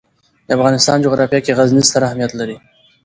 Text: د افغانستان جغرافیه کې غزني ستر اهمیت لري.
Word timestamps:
د 0.47 0.49
افغانستان 0.57 0.97
جغرافیه 1.05 1.39
کې 1.45 1.55
غزني 1.57 1.83
ستر 1.89 2.01
اهمیت 2.07 2.31
لري. 2.39 2.57